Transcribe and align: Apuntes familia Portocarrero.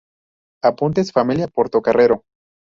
Apuntes 0.69 1.11
familia 1.11 1.47
Portocarrero. 1.47 2.23